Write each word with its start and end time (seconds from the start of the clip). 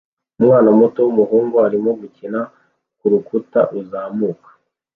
Umwana 0.39 0.69
muto 0.79 0.99
wumuhungu 1.05 1.55
arimo 1.67 1.89
gukina 2.01 2.39
kurukuta 2.99 3.59
ruzamuka 3.71 4.49